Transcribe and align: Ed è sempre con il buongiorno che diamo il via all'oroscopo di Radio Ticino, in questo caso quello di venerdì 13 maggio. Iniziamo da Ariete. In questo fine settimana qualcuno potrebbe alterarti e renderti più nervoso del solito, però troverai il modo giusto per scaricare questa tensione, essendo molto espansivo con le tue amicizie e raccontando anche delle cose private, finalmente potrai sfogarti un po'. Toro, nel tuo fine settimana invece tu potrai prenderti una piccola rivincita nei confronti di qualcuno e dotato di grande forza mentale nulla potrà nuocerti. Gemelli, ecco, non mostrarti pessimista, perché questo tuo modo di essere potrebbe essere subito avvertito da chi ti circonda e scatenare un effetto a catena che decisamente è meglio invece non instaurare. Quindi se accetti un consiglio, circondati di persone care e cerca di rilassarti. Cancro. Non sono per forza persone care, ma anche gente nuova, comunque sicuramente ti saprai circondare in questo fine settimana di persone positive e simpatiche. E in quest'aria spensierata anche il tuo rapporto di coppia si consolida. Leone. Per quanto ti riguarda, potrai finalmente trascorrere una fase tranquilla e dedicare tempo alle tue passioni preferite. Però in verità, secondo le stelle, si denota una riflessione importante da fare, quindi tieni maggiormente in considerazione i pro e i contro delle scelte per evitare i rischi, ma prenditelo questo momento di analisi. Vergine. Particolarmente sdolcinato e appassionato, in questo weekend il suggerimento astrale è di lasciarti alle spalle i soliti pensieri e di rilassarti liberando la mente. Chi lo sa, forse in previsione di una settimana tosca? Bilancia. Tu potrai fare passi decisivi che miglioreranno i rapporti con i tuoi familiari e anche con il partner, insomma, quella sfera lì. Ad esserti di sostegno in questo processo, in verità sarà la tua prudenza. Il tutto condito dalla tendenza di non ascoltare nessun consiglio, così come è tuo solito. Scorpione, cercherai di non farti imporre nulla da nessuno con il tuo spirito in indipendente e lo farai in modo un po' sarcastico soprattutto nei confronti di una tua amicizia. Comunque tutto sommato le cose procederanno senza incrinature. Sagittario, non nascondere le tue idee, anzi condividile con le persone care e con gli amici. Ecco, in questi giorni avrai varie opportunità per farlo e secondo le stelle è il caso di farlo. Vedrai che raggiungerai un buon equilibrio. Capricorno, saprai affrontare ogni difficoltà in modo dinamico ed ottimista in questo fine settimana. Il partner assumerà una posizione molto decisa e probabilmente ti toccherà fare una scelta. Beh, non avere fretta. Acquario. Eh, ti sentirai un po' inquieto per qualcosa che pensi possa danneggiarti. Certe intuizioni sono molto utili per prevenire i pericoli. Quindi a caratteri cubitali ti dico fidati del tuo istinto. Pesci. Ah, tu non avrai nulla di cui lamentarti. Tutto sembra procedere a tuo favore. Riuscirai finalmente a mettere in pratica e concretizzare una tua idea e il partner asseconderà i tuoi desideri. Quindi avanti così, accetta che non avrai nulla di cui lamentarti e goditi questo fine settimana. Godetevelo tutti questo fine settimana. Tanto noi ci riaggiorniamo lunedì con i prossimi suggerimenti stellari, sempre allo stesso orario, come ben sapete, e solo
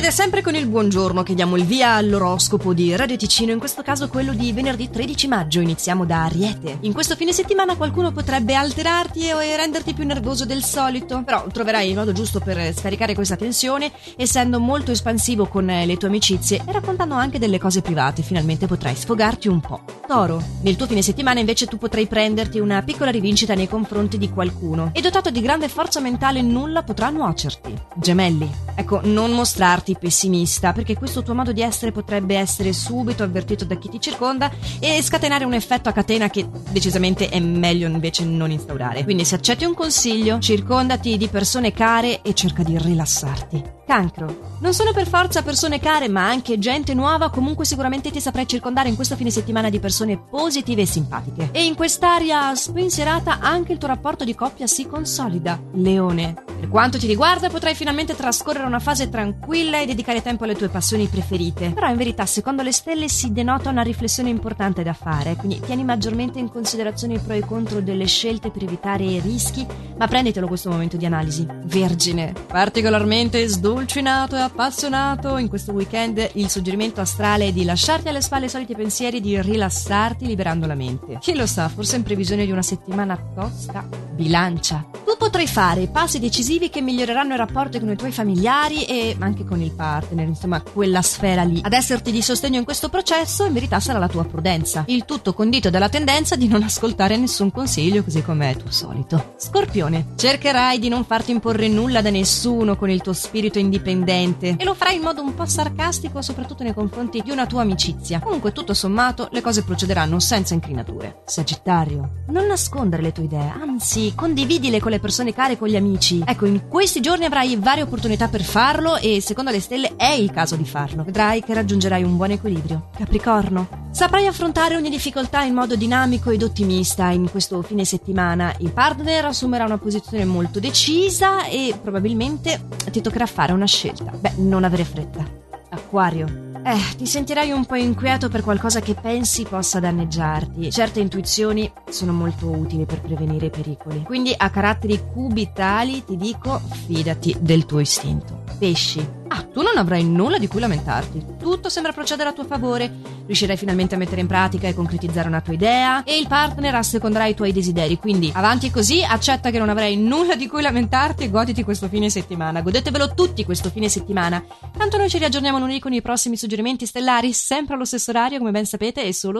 Ed 0.00 0.06
è 0.06 0.10
sempre 0.10 0.40
con 0.40 0.54
il 0.54 0.66
buongiorno 0.66 1.22
che 1.22 1.34
diamo 1.34 1.56
il 1.56 1.64
via 1.64 1.92
all'oroscopo 1.92 2.72
di 2.72 2.96
Radio 2.96 3.16
Ticino, 3.16 3.52
in 3.52 3.58
questo 3.58 3.82
caso 3.82 4.08
quello 4.08 4.32
di 4.32 4.50
venerdì 4.52 4.88
13 4.88 5.28
maggio. 5.28 5.60
Iniziamo 5.60 6.06
da 6.06 6.24
Ariete. 6.24 6.78
In 6.80 6.94
questo 6.94 7.16
fine 7.16 7.34
settimana 7.34 7.76
qualcuno 7.76 8.10
potrebbe 8.10 8.54
alterarti 8.54 9.28
e 9.28 9.56
renderti 9.56 9.92
più 9.92 10.06
nervoso 10.06 10.46
del 10.46 10.64
solito, 10.64 11.22
però 11.22 11.46
troverai 11.52 11.90
il 11.90 11.96
modo 11.96 12.12
giusto 12.12 12.40
per 12.40 12.74
scaricare 12.74 13.14
questa 13.14 13.36
tensione, 13.36 13.92
essendo 14.16 14.58
molto 14.58 14.90
espansivo 14.90 15.46
con 15.46 15.66
le 15.66 15.96
tue 15.98 16.08
amicizie 16.08 16.62
e 16.66 16.72
raccontando 16.72 17.14
anche 17.14 17.38
delle 17.38 17.58
cose 17.58 17.82
private, 17.82 18.22
finalmente 18.22 18.66
potrai 18.66 18.96
sfogarti 18.96 19.48
un 19.48 19.60
po'. 19.60 19.99
Toro, 20.10 20.42
nel 20.62 20.74
tuo 20.74 20.88
fine 20.88 21.02
settimana 21.02 21.38
invece 21.38 21.66
tu 21.66 21.78
potrai 21.78 22.08
prenderti 22.08 22.58
una 22.58 22.82
piccola 22.82 23.12
rivincita 23.12 23.54
nei 23.54 23.68
confronti 23.68 24.18
di 24.18 24.28
qualcuno 24.28 24.90
e 24.92 25.00
dotato 25.00 25.30
di 25.30 25.40
grande 25.40 25.68
forza 25.68 26.00
mentale 26.00 26.42
nulla 26.42 26.82
potrà 26.82 27.10
nuocerti. 27.10 27.72
Gemelli, 27.94 28.50
ecco, 28.74 29.02
non 29.04 29.30
mostrarti 29.30 29.96
pessimista, 30.00 30.72
perché 30.72 30.96
questo 30.96 31.22
tuo 31.22 31.36
modo 31.36 31.52
di 31.52 31.62
essere 31.62 31.92
potrebbe 31.92 32.34
essere 32.34 32.72
subito 32.72 33.22
avvertito 33.22 33.64
da 33.64 33.76
chi 33.76 33.88
ti 33.88 34.00
circonda 34.00 34.50
e 34.80 35.00
scatenare 35.00 35.44
un 35.44 35.54
effetto 35.54 35.88
a 35.88 35.92
catena 35.92 36.28
che 36.28 36.44
decisamente 36.72 37.28
è 37.28 37.38
meglio 37.38 37.86
invece 37.86 38.24
non 38.24 38.50
instaurare. 38.50 39.04
Quindi 39.04 39.24
se 39.24 39.36
accetti 39.36 39.64
un 39.64 39.74
consiglio, 39.74 40.40
circondati 40.40 41.16
di 41.16 41.28
persone 41.28 41.70
care 41.70 42.20
e 42.22 42.34
cerca 42.34 42.64
di 42.64 42.76
rilassarti. 42.76 43.78
Cancro. 43.90 44.56
Non 44.60 44.72
sono 44.72 44.92
per 44.92 45.08
forza 45.08 45.42
persone 45.42 45.80
care, 45.80 46.06
ma 46.06 46.28
anche 46.28 46.60
gente 46.60 46.94
nuova, 46.94 47.28
comunque 47.28 47.64
sicuramente 47.64 48.12
ti 48.12 48.20
saprai 48.20 48.46
circondare 48.46 48.88
in 48.88 48.94
questo 48.94 49.16
fine 49.16 49.30
settimana 49.30 49.68
di 49.68 49.80
persone 49.80 50.16
positive 50.16 50.82
e 50.82 50.86
simpatiche. 50.86 51.48
E 51.50 51.64
in 51.64 51.74
quest'aria 51.74 52.54
spensierata 52.54 53.40
anche 53.40 53.72
il 53.72 53.78
tuo 53.78 53.88
rapporto 53.88 54.22
di 54.22 54.36
coppia 54.36 54.68
si 54.68 54.86
consolida. 54.86 55.60
Leone. 55.72 56.49
Per 56.60 56.68
quanto 56.68 56.98
ti 56.98 57.06
riguarda, 57.06 57.48
potrai 57.48 57.74
finalmente 57.74 58.14
trascorrere 58.14 58.66
una 58.66 58.80
fase 58.80 59.08
tranquilla 59.08 59.80
e 59.80 59.86
dedicare 59.86 60.20
tempo 60.20 60.44
alle 60.44 60.54
tue 60.54 60.68
passioni 60.68 61.06
preferite. 61.06 61.70
Però 61.70 61.88
in 61.88 61.96
verità, 61.96 62.26
secondo 62.26 62.60
le 62.60 62.70
stelle, 62.70 63.08
si 63.08 63.32
denota 63.32 63.70
una 63.70 63.80
riflessione 63.80 64.28
importante 64.28 64.82
da 64.82 64.92
fare, 64.92 65.36
quindi 65.36 65.58
tieni 65.58 65.84
maggiormente 65.84 66.38
in 66.38 66.50
considerazione 66.50 67.14
i 67.14 67.18
pro 67.18 67.32
e 67.32 67.38
i 67.38 67.40
contro 67.40 67.80
delle 67.80 68.04
scelte 68.04 68.50
per 68.50 68.64
evitare 68.64 69.04
i 69.04 69.20
rischi, 69.20 69.66
ma 69.96 70.06
prenditelo 70.06 70.46
questo 70.46 70.68
momento 70.68 70.98
di 70.98 71.06
analisi. 71.06 71.46
Vergine. 71.64 72.34
Particolarmente 72.46 73.48
sdolcinato 73.48 74.36
e 74.36 74.40
appassionato, 74.40 75.38
in 75.38 75.48
questo 75.48 75.72
weekend 75.72 76.32
il 76.34 76.50
suggerimento 76.50 77.00
astrale 77.00 77.46
è 77.46 77.52
di 77.52 77.64
lasciarti 77.64 78.08
alle 78.08 78.20
spalle 78.20 78.46
i 78.46 78.50
soliti 78.50 78.74
pensieri 78.74 79.16
e 79.16 79.20
di 79.22 79.40
rilassarti 79.40 80.26
liberando 80.26 80.66
la 80.66 80.74
mente. 80.74 81.16
Chi 81.20 81.34
lo 81.34 81.46
sa, 81.46 81.70
forse 81.70 81.96
in 81.96 82.02
previsione 82.02 82.44
di 82.44 82.52
una 82.52 82.60
settimana 82.60 83.18
tosca? 83.34 83.88
Bilancia. 84.12 84.84
Tu 85.06 85.16
potrai 85.16 85.46
fare 85.46 85.88
passi 85.88 86.18
decisivi 86.18 86.48
che 86.58 86.82
miglioreranno 86.82 87.34
i 87.34 87.38
rapporti 87.38 87.80
con 87.80 87.90
i 87.90 87.96
tuoi 87.96 88.12
familiari 88.12 88.84
e 88.84 89.16
anche 89.18 89.44
con 89.44 89.62
il 89.62 89.72
partner, 89.72 90.26
insomma, 90.26 90.60
quella 90.60 91.02
sfera 91.02 91.42
lì. 91.42 91.60
Ad 91.62 91.72
esserti 91.72 92.10
di 92.10 92.20
sostegno 92.20 92.58
in 92.58 92.64
questo 92.64 92.88
processo, 92.88 93.46
in 93.46 93.52
verità 93.52 93.80
sarà 93.80 93.98
la 93.98 94.08
tua 94.08 94.24
prudenza. 94.24 94.84
Il 94.88 95.04
tutto 95.06 95.32
condito 95.32 95.70
dalla 95.70 95.88
tendenza 95.88 96.36
di 96.36 96.48
non 96.48 96.62
ascoltare 96.62 97.16
nessun 97.16 97.50
consiglio, 97.50 98.04
così 98.04 98.22
come 98.22 98.50
è 98.50 98.56
tuo 98.56 98.70
solito. 98.70 99.34
Scorpione, 99.38 100.08
cercherai 100.16 100.78
di 100.78 100.88
non 100.88 101.04
farti 101.04 101.30
imporre 101.30 101.68
nulla 101.68 102.02
da 102.02 102.10
nessuno 102.10 102.76
con 102.76 102.90
il 102.90 103.00
tuo 103.00 103.14
spirito 103.14 103.58
in 103.58 103.68
indipendente 103.70 104.56
e 104.58 104.64
lo 104.64 104.74
farai 104.74 104.96
in 104.96 105.02
modo 105.02 105.22
un 105.22 105.34
po' 105.34 105.46
sarcastico 105.46 106.20
soprattutto 106.20 106.64
nei 106.64 106.74
confronti 106.74 107.22
di 107.22 107.30
una 107.30 107.46
tua 107.46 107.62
amicizia. 107.62 108.18
Comunque 108.18 108.50
tutto 108.50 108.74
sommato 108.74 109.28
le 109.30 109.40
cose 109.40 109.62
procederanno 109.62 110.18
senza 110.18 110.54
incrinature. 110.54 111.22
Sagittario, 111.24 112.24
non 112.28 112.46
nascondere 112.46 113.02
le 113.02 113.12
tue 113.12 113.24
idee, 113.24 113.52
anzi 113.60 114.12
condividile 114.16 114.80
con 114.80 114.90
le 114.90 114.98
persone 114.98 115.32
care 115.32 115.52
e 115.52 115.58
con 115.58 115.68
gli 115.68 115.76
amici. 115.76 116.22
Ecco, 116.40 116.46
in 116.46 116.68
questi 116.68 117.00
giorni 117.00 117.26
avrai 117.26 117.56
varie 117.56 117.82
opportunità 117.82 118.28
per 118.28 118.42
farlo 118.42 118.96
e 118.96 119.20
secondo 119.20 119.50
le 119.50 119.60
stelle 119.60 119.94
è 119.96 120.12
il 120.12 120.30
caso 120.30 120.56
di 120.56 120.64
farlo. 120.64 121.04
Vedrai 121.04 121.42
che 121.42 121.52
raggiungerai 121.52 122.02
un 122.02 122.16
buon 122.16 122.30
equilibrio. 122.30 122.88
Capricorno, 122.96 123.88
saprai 123.90 124.26
affrontare 124.26 124.74
ogni 124.74 124.88
difficoltà 124.88 125.42
in 125.42 125.52
modo 125.52 125.76
dinamico 125.76 126.30
ed 126.30 126.42
ottimista 126.42 127.10
in 127.10 127.30
questo 127.30 127.60
fine 127.60 127.84
settimana. 127.84 128.54
Il 128.60 128.72
partner 128.72 129.26
assumerà 129.26 129.66
una 129.66 129.76
posizione 129.76 130.24
molto 130.24 130.60
decisa 130.60 131.44
e 131.44 131.74
probabilmente 131.78 132.68
ti 132.90 133.02
toccherà 133.02 133.26
fare 133.26 133.52
una 133.52 133.66
scelta. 133.66 134.10
Beh, 134.10 134.36
non 134.36 134.64
avere 134.64 134.84
fretta. 134.84 135.22
Acquario. 135.68 136.49
Eh, 136.62 136.96
ti 136.96 137.06
sentirai 137.06 137.50
un 137.52 137.64
po' 137.64 137.76
inquieto 137.76 138.28
per 138.28 138.42
qualcosa 138.42 138.80
che 138.80 138.94
pensi 138.94 139.44
possa 139.44 139.80
danneggiarti. 139.80 140.70
Certe 140.70 141.00
intuizioni 141.00 141.70
sono 141.88 142.12
molto 142.12 142.50
utili 142.50 142.84
per 142.84 143.00
prevenire 143.00 143.46
i 143.46 143.50
pericoli. 143.50 144.02
Quindi 144.02 144.34
a 144.36 144.50
caratteri 144.50 145.00
cubitali 145.06 146.04
ti 146.04 146.16
dico 146.16 146.60
fidati 146.86 147.34
del 147.40 147.64
tuo 147.64 147.80
istinto. 147.80 148.42
Pesci. 148.58 149.18
Ah, 149.28 149.42
tu 149.42 149.62
non 149.62 149.78
avrai 149.78 150.04
nulla 150.04 150.36
di 150.38 150.48
cui 150.48 150.60
lamentarti. 150.60 151.24
Tutto 151.38 151.70
sembra 151.70 151.92
procedere 151.92 152.28
a 152.28 152.32
tuo 152.32 152.44
favore. 152.44 153.19
Riuscirai 153.30 153.56
finalmente 153.56 153.94
a 153.94 153.98
mettere 153.98 154.22
in 154.22 154.26
pratica 154.26 154.66
e 154.66 154.74
concretizzare 154.74 155.28
una 155.28 155.40
tua 155.40 155.52
idea 155.52 156.02
e 156.02 156.18
il 156.18 156.26
partner 156.26 156.74
asseconderà 156.74 157.26
i 157.26 157.34
tuoi 157.36 157.52
desideri. 157.52 157.96
Quindi 157.96 158.28
avanti 158.34 158.72
così, 158.72 159.04
accetta 159.04 159.52
che 159.52 159.58
non 159.60 159.68
avrai 159.68 159.96
nulla 159.96 160.34
di 160.34 160.48
cui 160.48 160.62
lamentarti 160.62 161.22
e 161.22 161.30
goditi 161.30 161.62
questo 161.62 161.86
fine 161.86 162.10
settimana. 162.10 162.60
Godetevelo 162.60 163.14
tutti 163.14 163.44
questo 163.44 163.70
fine 163.70 163.88
settimana. 163.88 164.42
Tanto 164.76 164.96
noi 164.96 165.08
ci 165.08 165.18
riaggiorniamo 165.18 165.60
lunedì 165.60 165.78
con 165.78 165.92
i 165.92 166.02
prossimi 166.02 166.36
suggerimenti 166.36 166.86
stellari, 166.86 167.32
sempre 167.32 167.76
allo 167.76 167.84
stesso 167.84 168.10
orario, 168.10 168.38
come 168.38 168.50
ben 168.50 168.66
sapete, 168.66 169.04
e 169.04 169.12
solo 169.12 169.38